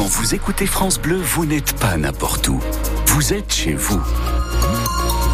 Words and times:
Quand 0.00 0.06
vous 0.06 0.34
écoutez 0.34 0.64
France 0.64 0.98
Bleu, 0.98 1.16
vous 1.16 1.44
n'êtes 1.44 1.74
pas 1.74 1.98
n'importe 1.98 2.48
où. 2.48 2.58
Vous 3.08 3.34
êtes 3.34 3.52
chez 3.52 3.74
vous. 3.74 4.00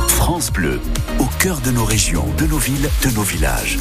France 0.08 0.50
Bleu, 0.50 0.80
au 1.20 1.26
cœur 1.38 1.60
de 1.60 1.70
nos 1.70 1.84
régions, 1.84 2.26
de 2.36 2.46
nos 2.46 2.58
villes, 2.58 2.90
de 3.04 3.10
nos 3.10 3.22
villages. 3.22 3.78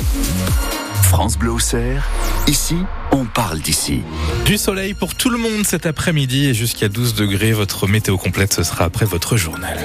France 1.02 1.40
Bleu 1.40 1.50
au 1.50 1.58
Cerf, 1.58 2.08
ici, 2.46 2.78
on 3.12 3.26
parle 3.26 3.62
d'ici. 3.62 4.04
Du 4.46 4.60
soleil 4.60 4.94
pour 4.94 5.16
tout 5.16 5.32
le 5.32 5.40
monde 5.40 5.66
cet 5.66 5.88
après-midi 5.88 6.50
et 6.50 6.54
jusqu'à 6.54 6.88
12 6.88 7.16
degrés. 7.16 7.52
Votre 7.52 7.88
météo 7.88 8.20
complète, 8.20 8.54
ce 8.54 8.62
sera 8.62 8.86
après 8.86 9.08
votre 9.08 9.38
journal. 9.38 9.80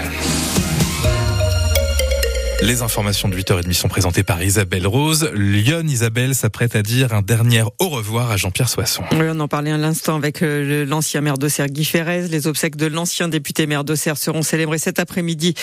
Les 2.62 2.82
informations 2.82 3.30
de 3.30 3.36
8h30 3.38 3.72
sont 3.72 3.88
présentées 3.88 4.22
par 4.22 4.42
Isabelle 4.42 4.86
Rose. 4.86 5.30
Lyon 5.34 5.82
Isabelle 5.88 6.34
s'apprête 6.34 6.76
à 6.76 6.82
dire 6.82 7.14
un 7.14 7.22
dernier 7.22 7.62
au 7.78 7.88
revoir 7.88 8.30
à 8.30 8.36
Jean-Pierre 8.36 8.68
Soisson. 8.68 9.02
Oui, 9.12 9.24
on 9.30 9.40
en 9.40 9.48
parlait 9.48 9.70
un 9.70 9.78
l'instant 9.78 10.16
avec 10.16 10.42
euh, 10.42 10.84
l'ancien 10.84 11.22
maire 11.22 11.38
d'Auxerre 11.38 11.68
Guy 11.68 11.86
Ferrez. 11.86 12.28
Les 12.28 12.46
obsèques 12.46 12.76
de 12.76 12.84
l'ancien 12.84 13.28
député 13.28 13.66
maire 13.66 13.82
d'Auxerre 13.82 14.18
seront 14.18 14.42
célébrées 14.42 14.78
cet 14.78 14.98
après-midi 14.98 15.54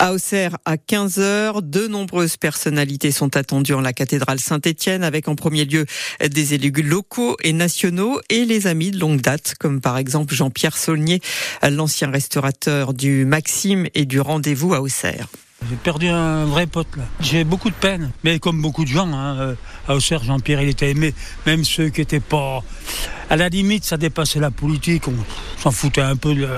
à 0.00 0.14
Auxerre 0.14 0.56
à 0.64 0.76
15h. 0.76 1.60
De 1.60 1.88
nombreuses 1.88 2.38
personnalités 2.38 3.10
sont 3.10 3.36
attendues 3.36 3.74
en 3.74 3.82
la 3.82 3.92
cathédrale 3.92 4.40
Saint-Étienne 4.40 5.04
avec 5.04 5.28
en 5.28 5.34
premier 5.34 5.66
lieu 5.66 5.84
des 6.26 6.54
élus 6.54 6.72
locaux 6.82 7.36
et 7.42 7.52
nationaux 7.52 8.18
et 8.30 8.46
les 8.46 8.66
amis 8.66 8.92
de 8.92 8.98
longue 8.98 9.20
date 9.20 9.56
comme 9.60 9.82
par 9.82 9.98
exemple 9.98 10.34
Jean-Pierre 10.34 10.78
Saulnier, 10.78 11.20
l'ancien 11.62 12.10
restaurateur 12.10 12.94
du 12.94 13.26
Maxime 13.26 13.88
et 13.94 14.06
du 14.06 14.20
Rendez-vous 14.20 14.72
à 14.72 14.80
Auxerre. 14.80 15.28
J'ai 15.68 15.76
perdu 15.76 16.08
un 16.08 16.44
vrai 16.44 16.66
pote 16.66 16.96
là. 16.96 17.04
J'ai 17.20 17.44
beaucoup 17.44 17.70
de 17.70 17.74
peine, 17.74 18.12
mais 18.24 18.38
comme 18.38 18.60
beaucoup 18.60 18.84
de 18.84 18.88
gens, 18.88 19.12
hein, 19.12 19.36
euh, 19.38 19.54
à 19.88 19.94
Auxerre, 19.94 20.22
Jean-Pierre, 20.22 20.62
il 20.62 20.68
était 20.68 20.90
aimé. 20.90 21.14
Même 21.46 21.64
ceux 21.64 21.88
qui 21.88 22.02
étaient 22.02 22.20
pas. 22.20 22.62
À 23.30 23.36
la 23.36 23.48
limite, 23.48 23.84
ça 23.84 23.96
dépassait 23.96 24.38
la 24.38 24.50
politique. 24.50 25.08
On 25.08 25.14
s'en 25.60 25.70
foutait 25.70 26.02
un 26.02 26.14
peu 26.14 26.34
de, 26.34 26.48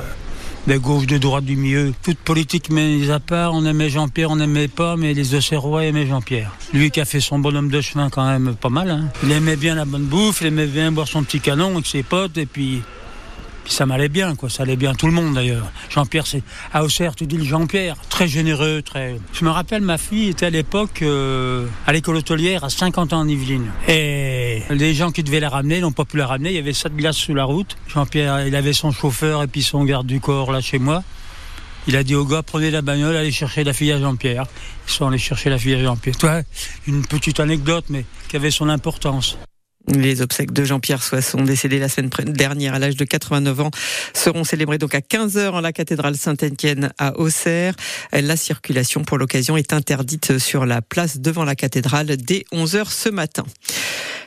des 0.66 0.78
gauches, 0.78 1.06
de 1.06 1.16
droite, 1.16 1.44
du 1.44 1.56
milieu. 1.56 1.94
Toute 2.02 2.18
politique 2.18 2.70
mais 2.70 3.10
à 3.10 3.20
part, 3.20 3.54
on 3.54 3.64
aimait 3.64 3.88
Jean-Pierre, 3.88 4.30
on 4.30 4.36
n'aimait 4.36 4.68
pas, 4.68 4.96
mais 4.96 5.14
les 5.14 5.34
Auxerrois 5.34 5.84
aimaient 5.84 6.06
Jean-Pierre. 6.06 6.52
Lui 6.74 6.90
qui 6.90 7.00
a 7.00 7.06
fait 7.06 7.20
son 7.20 7.38
bonhomme 7.38 7.70
de 7.70 7.80
chemin 7.80 8.10
quand 8.10 8.26
même 8.26 8.54
pas 8.54 8.68
mal. 8.68 8.90
Hein. 8.90 9.08
Il 9.22 9.32
aimait 9.32 9.56
bien 9.56 9.74
la 9.74 9.86
bonne 9.86 10.04
bouffe, 10.04 10.42
il 10.42 10.48
aimait 10.48 10.66
bien 10.66 10.92
boire 10.92 11.08
son 11.08 11.22
petit 11.22 11.40
canon 11.40 11.72
avec 11.72 11.86
ses 11.86 12.02
potes, 12.02 12.36
et 12.36 12.46
puis 12.46 12.82
ça 13.68 13.86
m'allait 13.86 14.08
bien, 14.08 14.34
quoi. 14.34 14.50
Ça 14.50 14.62
allait 14.62 14.76
bien 14.76 14.94
tout 14.94 15.06
le 15.06 15.12
monde 15.12 15.34
d'ailleurs. 15.34 15.70
Jean-Pierre, 15.90 16.26
c'est 16.26 16.42
à 16.72 16.84
Auxerre, 16.84 17.14
tu 17.14 17.26
dis 17.26 17.36
le 17.36 17.44
Jean-Pierre, 17.44 17.96
très 18.08 18.28
généreux, 18.28 18.82
très. 18.82 19.16
Je 19.32 19.44
me 19.44 19.50
rappelle, 19.50 19.82
ma 19.82 19.98
fille 19.98 20.28
était 20.28 20.46
à 20.46 20.50
l'époque 20.50 21.02
euh, 21.02 21.66
à 21.86 21.92
l'école 21.92 22.16
hôtelière 22.16 22.64
à 22.64 22.70
50 22.70 23.12
ans 23.12 23.20
en 23.20 23.28
Yvelines. 23.28 23.70
Et 23.86 24.62
les 24.70 24.94
gens 24.94 25.10
qui 25.10 25.22
devaient 25.22 25.40
la 25.40 25.48
ramener 25.48 25.80
n'ont 25.80 25.92
pas 25.92 26.04
pu 26.04 26.16
la 26.16 26.26
ramener. 26.26 26.50
Il 26.50 26.56
y 26.56 26.58
avait 26.58 26.72
sept 26.72 26.94
glaces 26.94 27.16
sous 27.16 27.34
la 27.34 27.44
route. 27.44 27.76
Jean-Pierre, 27.88 28.46
il 28.46 28.54
avait 28.56 28.72
son 28.72 28.90
chauffeur 28.90 29.42
et 29.42 29.46
puis 29.46 29.62
son 29.62 29.84
garde 29.84 30.06
du 30.06 30.20
corps 30.20 30.52
là 30.52 30.60
chez 30.60 30.78
moi. 30.78 31.02
Il 31.86 31.96
a 31.96 32.04
dit 32.04 32.14
au 32.14 32.26
gars, 32.26 32.42
prenez 32.42 32.70
la 32.70 32.82
bagnole, 32.82 33.16
allez 33.16 33.32
chercher 33.32 33.64
la 33.64 33.72
fille 33.72 33.92
à 33.92 33.98
Jean-Pierre. 33.98 34.44
Ils 34.86 34.92
sont 34.92 35.06
allés 35.06 35.16
chercher 35.16 35.48
la 35.48 35.58
fille 35.58 35.74
à 35.74 35.82
Jean-Pierre. 35.82 36.18
Toi, 36.18 36.42
une 36.86 37.02
petite 37.06 37.40
anecdote, 37.40 37.86
mais 37.88 38.04
qui 38.28 38.36
avait 38.36 38.50
son 38.50 38.68
importance. 38.68 39.38
Les 39.94 40.20
obsèques 40.20 40.52
de 40.52 40.64
Jean-Pierre 40.64 41.02
Soisson, 41.02 41.42
décédé 41.42 41.78
la 41.78 41.88
semaine 41.88 42.10
dernière 42.10 42.74
à 42.74 42.78
l'âge 42.78 42.96
de 42.96 43.04
89 43.04 43.60
ans, 43.60 43.70
seront 44.12 44.44
célébrées 44.44 44.78
donc 44.78 44.94
à 44.94 45.00
15h 45.00 45.50
en 45.50 45.60
la 45.60 45.72
cathédrale 45.72 46.16
Saint-Étienne 46.16 46.92
à 46.98 47.18
Auxerre. 47.18 47.74
La 48.12 48.36
circulation 48.36 49.02
pour 49.04 49.18
l'occasion 49.18 49.56
est 49.56 49.72
interdite 49.72 50.38
sur 50.38 50.66
la 50.66 50.82
place 50.82 51.20
devant 51.20 51.44
la 51.44 51.54
cathédrale 51.54 52.16
dès 52.16 52.44
11h 52.52 52.90
ce 52.90 53.08
matin. 53.08 53.44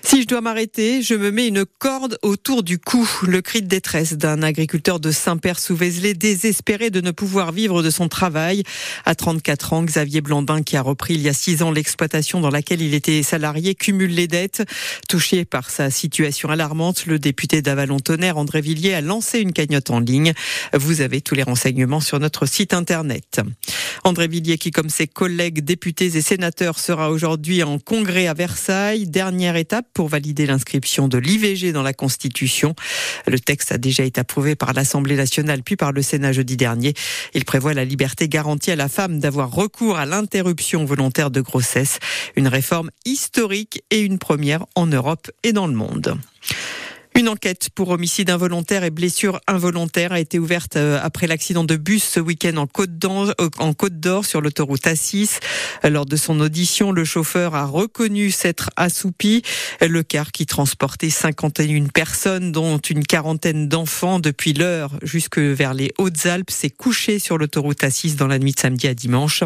Si 0.03 0.23
je 0.23 0.27
dois 0.27 0.41
m'arrêter, 0.41 1.03
je 1.03 1.13
me 1.13 1.31
mets 1.31 1.47
une 1.47 1.63
corde 1.65 2.17
autour 2.23 2.63
du 2.63 2.79
cou. 2.79 3.07
Le 3.27 3.41
cri 3.41 3.61
de 3.61 3.67
détresse 3.67 4.13
d'un 4.13 4.41
agriculteur 4.41 4.99
de 4.99 5.11
Saint-Père-sous-Vézelay, 5.11 6.15
désespéré 6.15 6.89
de 6.89 7.01
ne 7.01 7.11
pouvoir 7.11 7.51
vivre 7.51 7.83
de 7.83 7.89
son 7.89 8.07
travail. 8.07 8.63
À 9.05 9.13
34 9.13 9.73
ans, 9.73 9.83
Xavier 9.83 10.21
Blandin, 10.21 10.63
qui 10.63 10.75
a 10.75 10.81
repris 10.81 11.13
il 11.13 11.21
y 11.21 11.29
a 11.29 11.33
6 11.33 11.61
ans 11.61 11.71
l'exploitation 11.71 12.41
dans 12.41 12.49
laquelle 12.49 12.81
il 12.81 12.95
était 12.95 13.21
salarié, 13.21 13.75
cumule 13.75 14.13
les 14.13 14.27
dettes. 14.27 14.63
Touché 15.07 15.45
par 15.45 15.69
sa 15.69 15.91
situation 15.91 16.49
alarmante, 16.49 17.05
le 17.05 17.19
député 17.19 17.61
d'Avalon-Tonnerre, 17.61 18.37
André 18.37 18.61
Villiers, 18.61 18.95
a 18.95 19.01
lancé 19.01 19.39
une 19.39 19.53
cagnotte 19.53 19.91
en 19.91 19.99
ligne. 19.99 20.33
Vous 20.73 21.01
avez 21.01 21.21
tous 21.21 21.35
les 21.35 21.43
renseignements 21.43 22.01
sur 22.01 22.19
notre 22.19 22.47
site 22.47 22.73
internet. 22.73 23.41
André 24.03 24.27
Villiers, 24.27 24.57
qui 24.57 24.71
comme 24.71 24.89
ses 24.89 25.07
collègues 25.07 25.63
députés 25.63 26.17
et 26.17 26.21
sénateurs 26.21 26.79
sera 26.79 27.11
aujourd'hui 27.11 27.61
en 27.61 27.77
congrès 27.77 28.25
à 28.25 28.33
Versailles, 28.33 29.05
dernière 29.05 29.55
étape 29.55 29.90
pour 29.93 30.07
valider 30.07 30.45
l'inscription 30.45 31.07
de 31.07 31.17
l'IVG 31.17 31.71
dans 31.71 31.83
la 31.83 31.93
Constitution. 31.93 32.75
Le 33.27 33.39
texte 33.39 33.71
a 33.71 33.77
déjà 33.77 34.03
été 34.03 34.21
approuvé 34.21 34.55
par 34.55 34.73
l'Assemblée 34.73 35.15
nationale 35.15 35.63
puis 35.63 35.75
par 35.75 35.91
le 35.91 36.01
Sénat 36.01 36.31
jeudi 36.31 36.57
dernier. 36.57 36.93
Il 37.33 37.45
prévoit 37.45 37.73
la 37.73 37.85
liberté 37.85 38.27
garantie 38.27 38.71
à 38.71 38.75
la 38.75 38.89
femme 38.89 39.19
d'avoir 39.19 39.51
recours 39.51 39.97
à 39.97 40.05
l'interruption 40.05 40.85
volontaire 40.85 41.31
de 41.31 41.41
grossesse, 41.41 41.99
une 42.35 42.47
réforme 42.47 42.91
historique 43.05 43.83
et 43.91 44.01
une 44.01 44.17
première 44.17 44.65
en 44.75 44.87
Europe 44.87 45.29
et 45.43 45.53
dans 45.53 45.67
le 45.67 45.73
monde. 45.73 46.17
Une 47.13 47.27
enquête 47.27 47.69
pour 47.75 47.89
homicide 47.89 48.29
involontaire 48.29 48.85
et 48.85 48.89
blessure 48.89 49.41
involontaire 49.45 50.13
a 50.13 50.19
été 50.19 50.39
ouverte 50.39 50.77
euh, 50.77 50.97
après 51.03 51.27
l'accident 51.27 51.65
de 51.65 51.75
bus 51.75 52.03
ce 52.03 52.21
week-end 52.21 52.55
en 52.55 52.67
Côte 52.67 52.89
euh, 53.03 53.89
d'Or 53.89 54.25
sur 54.25 54.39
l'autoroute 54.39 54.85
A6. 54.85 55.39
Lors 55.83 56.05
de 56.05 56.15
son 56.15 56.39
audition, 56.39 56.93
le 56.93 57.03
chauffeur 57.03 57.53
a 57.53 57.65
reconnu 57.65 58.31
s'être 58.31 58.69
assoupi. 58.77 59.41
Le 59.81 60.03
car 60.03 60.31
qui 60.31 60.45
transportait 60.45 61.09
51 61.09 61.87
personnes, 61.87 62.53
dont 62.53 62.77
une 62.77 63.03
quarantaine 63.03 63.67
d'enfants 63.67 64.19
depuis 64.19 64.53
l'heure 64.53 64.91
jusque 65.03 65.37
vers 65.37 65.73
les 65.73 65.91
Hautes-Alpes, 65.97 66.49
s'est 66.49 66.69
couché 66.69 67.19
sur 67.19 67.37
l'autoroute 67.37 67.81
A6 67.81 68.15
dans 68.15 68.27
la 68.27 68.39
nuit 68.39 68.53
de 68.53 68.59
samedi 68.59 68.87
à 68.87 68.93
dimanche. 68.93 69.43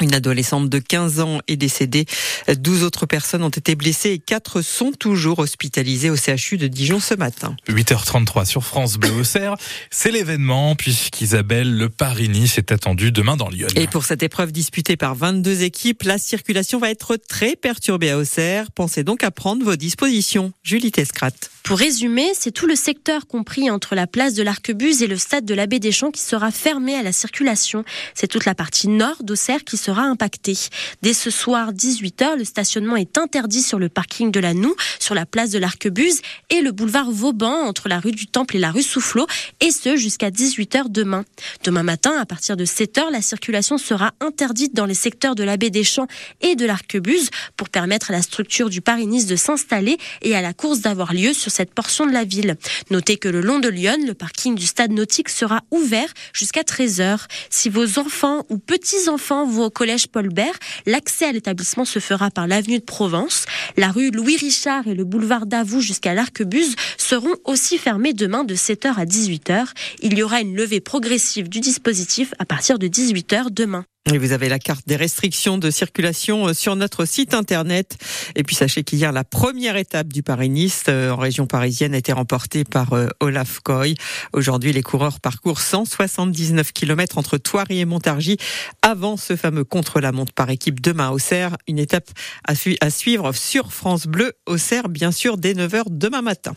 Une 0.00 0.14
adolescente 0.14 0.68
de 0.68 0.78
15 0.78 1.20
ans 1.20 1.40
est 1.48 1.56
décédée. 1.56 2.06
12 2.48 2.84
autres 2.84 3.06
personnes 3.06 3.42
ont 3.42 3.48
été 3.48 3.74
blessées 3.74 4.10
et 4.10 4.18
4 4.18 4.62
sont 4.62 4.92
toujours 4.92 5.38
hospitalisées 5.40 6.10
au 6.10 6.16
CHU 6.16 6.56
de 6.56 6.68
Dijon 6.68 7.00
ce 7.00 7.14
matin. 7.14 7.56
8h33 7.68 8.44
sur 8.44 8.64
France 8.64 8.96
Bleu 8.96 9.12
Auxerre. 9.12 9.56
C'est 9.90 10.10
l'événement 10.10 10.76
puisqu'Isabelle, 10.76 11.76
le 11.76 11.88
Paris-Nice 11.88 12.58
est 12.58 12.72
attendu 12.72 13.12
demain 13.12 13.36
dans 13.36 13.48
Lyon. 13.48 13.68
Et 13.74 13.86
pour 13.86 14.04
cette 14.04 14.22
épreuve 14.22 14.52
disputée 14.52 14.96
par 14.96 15.14
22 15.14 15.62
équipes, 15.62 16.04
la 16.04 16.18
circulation 16.18 16.78
va 16.78 16.90
être 16.90 17.16
très 17.16 17.56
perturbée 17.56 18.10
à 18.10 18.18
Auxerre. 18.18 18.70
Pensez 18.70 19.04
donc 19.04 19.24
à 19.24 19.30
prendre 19.30 19.64
vos 19.64 19.76
dispositions. 19.76 20.52
Julie 20.62 20.92
Tescrat. 20.92 21.30
Pour 21.68 21.78
résumer, 21.78 22.32
c'est 22.32 22.50
tout 22.50 22.66
le 22.66 22.74
secteur 22.76 23.26
compris 23.26 23.68
entre 23.68 23.94
la 23.94 24.06
place 24.06 24.32
de 24.32 24.42
l'Arquebuse 24.42 25.02
et 25.02 25.06
le 25.06 25.18
stade 25.18 25.44
de 25.44 25.52
l'abbé 25.52 25.78
Deschamps 25.78 26.10
qui 26.10 26.22
sera 26.22 26.50
fermé 26.50 26.94
à 26.94 27.02
la 27.02 27.12
circulation. 27.12 27.84
C'est 28.14 28.26
toute 28.26 28.46
la 28.46 28.54
partie 28.54 28.88
nord 28.88 29.22
d'Auxerre 29.22 29.64
qui 29.64 29.76
sera 29.88 30.02
impactée. 30.02 30.58
Dès 31.00 31.14
ce 31.14 31.30
soir, 31.30 31.72
18h, 31.72 32.36
le 32.36 32.44
stationnement 32.44 32.96
est 32.96 33.16
interdit 33.16 33.62
sur 33.62 33.78
le 33.78 33.88
parking 33.88 34.30
de 34.30 34.38
la 34.38 34.52
Noue, 34.52 34.74
sur 34.98 35.14
la 35.14 35.24
place 35.24 35.48
de 35.48 35.58
l'Arquebuse 35.58 36.20
et 36.50 36.60
le 36.60 36.72
boulevard 36.72 37.10
Vauban 37.10 37.66
entre 37.66 37.88
la 37.88 37.98
rue 37.98 38.12
du 38.12 38.26
Temple 38.26 38.56
et 38.56 38.58
la 38.58 38.70
rue 38.70 38.82
Soufflot, 38.82 39.26
et 39.60 39.70
ce 39.70 39.96
jusqu'à 39.96 40.28
18h 40.28 40.90
demain. 40.90 41.24
Demain 41.64 41.84
matin, 41.84 42.12
à 42.20 42.26
partir 42.26 42.54
de 42.58 42.66
7h, 42.66 43.10
la 43.10 43.22
circulation 43.22 43.78
sera 43.78 44.12
interdite 44.20 44.74
dans 44.74 44.84
les 44.84 44.92
secteurs 44.92 45.34
de 45.34 45.42
l'abbé 45.42 45.70
Deschamps 45.70 46.06
et 46.42 46.54
de 46.54 46.66
l'Arquebuse 46.66 47.30
pour 47.56 47.70
permettre 47.70 48.10
à 48.10 48.12
la 48.12 48.20
structure 48.20 48.68
du 48.68 48.82
Paris-Nice 48.82 49.24
de 49.24 49.36
s'installer 49.36 49.96
et 50.20 50.36
à 50.36 50.42
la 50.42 50.52
course 50.52 50.80
d'avoir 50.80 51.14
lieu 51.14 51.32
sur 51.32 51.50
cette 51.50 51.72
portion 51.72 52.04
de 52.04 52.12
la 52.12 52.24
ville. 52.24 52.58
Notez 52.90 53.16
que 53.16 53.28
le 53.30 53.40
long 53.40 53.58
de 53.58 53.70
Lyon, 53.70 53.96
le 54.06 54.12
parking 54.12 54.54
du 54.54 54.66
stade 54.66 54.92
nautique 54.92 55.30
sera 55.30 55.62
ouvert 55.70 56.12
jusqu'à 56.34 56.60
13h. 56.62 57.20
Si 57.48 57.70
vos 57.70 57.98
enfants 57.98 58.44
ou 58.50 58.58
petits-enfants 58.58 59.46
vont 59.46 59.70
collège 59.78 60.08
Paul 60.08 60.28
Bert, 60.28 60.58
l'accès 60.86 61.26
à 61.26 61.32
l'établissement 61.32 61.84
se 61.84 62.00
fera 62.00 62.32
par 62.32 62.48
l'avenue 62.48 62.80
de 62.80 62.84
Provence. 62.84 63.44
La 63.76 63.92
rue 63.92 64.10
Louis 64.10 64.36
Richard 64.36 64.88
et 64.88 64.94
le 64.96 65.04
boulevard 65.04 65.46
Davout 65.46 65.80
jusqu'à 65.80 66.14
l'Arquebuse 66.14 66.74
seront 66.96 67.36
aussi 67.44 67.78
fermés 67.78 68.12
demain 68.12 68.42
de 68.42 68.56
7h 68.56 68.94
à 68.96 69.04
18h. 69.04 69.68
Il 70.00 70.18
y 70.18 70.24
aura 70.24 70.40
une 70.40 70.56
levée 70.56 70.80
progressive 70.80 71.48
du 71.48 71.60
dispositif 71.60 72.34
à 72.40 72.44
partir 72.44 72.80
de 72.80 72.88
18h 72.88 73.50
demain. 73.52 73.84
Et 74.10 74.16
vous 74.16 74.32
avez 74.32 74.48
la 74.48 74.58
carte 74.58 74.88
des 74.88 74.96
restrictions 74.96 75.58
de 75.58 75.70
circulation 75.70 76.48
euh, 76.48 76.54
sur 76.54 76.76
notre 76.76 77.04
site 77.04 77.34
internet. 77.34 77.98
Et 78.36 78.42
puis 78.42 78.56
sachez 78.56 78.82
qu'hier, 78.82 79.12
la 79.12 79.22
première 79.22 79.76
étape 79.76 80.08
du 80.08 80.22
Paris-Nice 80.22 80.84
euh, 80.88 81.10
en 81.10 81.16
région 81.16 81.46
parisienne 81.46 81.94
a 81.94 81.98
été 81.98 82.12
remportée 82.12 82.64
par 82.64 82.94
euh, 82.94 83.08
Olaf 83.20 83.60
Koy. 83.60 83.96
Aujourd'hui, 84.32 84.72
les 84.72 84.82
coureurs 84.82 85.20
parcourent 85.20 85.60
179 85.60 86.72
km 86.72 87.18
entre 87.18 87.36
Thoiry 87.36 87.80
et 87.80 87.84
Montargis 87.84 88.38
avant 88.80 89.18
ce 89.18 89.36
fameux 89.36 89.64
contre-la-montre 89.64 90.32
par 90.32 90.48
équipe 90.48 90.80
demain 90.80 91.10
au 91.10 91.18
Cerf. 91.18 91.56
Une 91.66 91.78
étape 91.78 92.08
à, 92.44 92.54
suivre 92.90 93.32
sur 93.32 93.74
France 93.74 94.06
Bleu 94.06 94.32
au 94.46 94.56
Cerf, 94.56 94.88
bien 94.88 95.12
sûr, 95.12 95.36
dès 95.36 95.52
9h 95.52 95.82
demain 95.90 96.22
matin. 96.22 96.54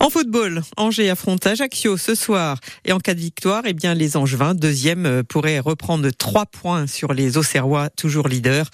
En 0.00 0.10
football, 0.10 0.62
Angers 0.76 1.10
affronte 1.10 1.46
Ajaccio 1.46 1.96
ce 1.96 2.16
soir. 2.16 2.58
Et 2.84 2.90
en 2.90 2.98
cas 2.98 3.14
de 3.14 3.20
victoire, 3.20 3.62
eh 3.66 3.72
bien, 3.72 3.94
les 3.94 4.16
Angevins, 4.16 4.54
deuxième, 4.54 5.22
pourraient 5.28 5.60
reprendre 5.60 6.10
trois 6.10 6.46
points 6.46 6.61
points 6.62 6.86
sur 6.86 7.12
les 7.12 7.38
Auxerrois, 7.38 7.90
toujours 7.90 8.28
leaders. 8.28 8.70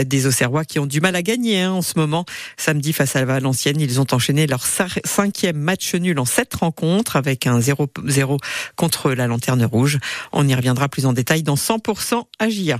Des 0.00 0.26
Auxerrois 0.26 0.64
qui 0.64 0.78
ont 0.78 0.86
du 0.86 1.00
mal 1.00 1.16
à 1.16 1.22
gagner 1.22 1.62
hein, 1.62 1.72
en 1.72 1.82
ce 1.82 1.94
moment. 1.96 2.24
Samedi 2.56 2.92
face 2.92 3.16
à 3.16 3.24
Valenciennes, 3.24 3.80
ils 3.80 4.00
ont 4.00 4.06
enchaîné 4.12 4.46
leur 4.46 4.64
cinquième 4.64 5.56
match 5.56 5.94
nul 5.96 6.20
en 6.20 6.24
sept 6.24 6.54
rencontres 6.54 7.16
avec 7.16 7.48
un 7.48 7.58
0-0 7.58 8.38
contre 8.76 9.10
la 9.10 9.26
Lanterne 9.26 9.64
Rouge. 9.64 9.98
On 10.32 10.46
y 10.46 10.54
reviendra 10.54 10.88
plus 10.88 11.06
en 11.06 11.12
détail 11.12 11.42
dans 11.42 11.56
100% 11.56 12.22
Agia. 12.38 12.78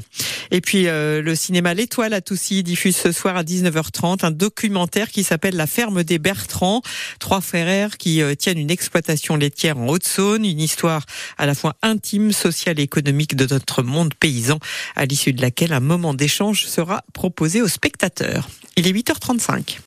Et 0.50 0.60
puis 0.60 0.86
euh, 0.86 1.22
le 1.22 1.34
cinéma 1.34 1.74
L'Étoile 1.74 2.14
à 2.14 2.20
Toussy 2.20 2.62
diffuse 2.62 2.96
ce 2.96 3.12
soir 3.12 3.36
à 3.36 3.42
19h30 3.42 4.24
un 4.24 4.30
documentaire 4.30 5.10
qui 5.10 5.24
s'appelle 5.24 5.56
La 5.56 5.66
ferme 5.66 6.04
des 6.04 6.18
Bertrands. 6.18 6.82
Trois 7.18 7.40
frères 7.40 7.96
qui 7.96 8.22
euh, 8.22 8.34
tiennent 8.34 8.58
une 8.58 8.70
exploitation 8.70 9.36
laitière 9.36 9.78
en 9.78 9.88
Haute-Saône, 9.88 10.44
une 10.44 10.60
histoire 10.60 11.04
à 11.38 11.46
la 11.46 11.54
fois 11.54 11.76
intime, 11.82 12.32
sociale 12.32 12.80
et 12.80 12.82
économique 12.82 13.36
de 13.36 13.46
notre 13.52 13.82
monde 13.82 14.14
paysan, 14.14 14.58
à 14.96 15.06
l'issue 15.06 15.32
de 15.32 15.42
laquelle 15.42 15.72
un 15.72 15.80
moment 15.80 16.14
d'échange 16.14 16.66
sera 16.66 17.02
proposé 17.12 17.62
aux 17.62 17.68
spectateurs. 17.68 18.48
Il 18.76 18.86
est 18.86 18.92
8h35. 18.92 19.78